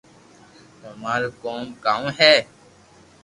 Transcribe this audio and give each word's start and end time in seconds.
تمارو 0.81 1.29
ڪوم 1.43 1.63
ڪاؤ 1.83 2.03
ھي 2.17 2.33